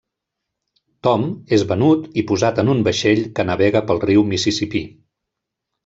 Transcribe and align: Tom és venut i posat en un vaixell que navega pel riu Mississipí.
Tom 1.07 1.25
és 1.59 1.65
venut 1.73 2.09
i 2.23 2.25
posat 2.33 2.63
en 2.65 2.73
un 2.75 2.83
vaixell 2.91 3.25
que 3.37 3.49
navega 3.53 3.87
pel 3.93 4.05
riu 4.09 4.29
Mississipí. 4.35 4.87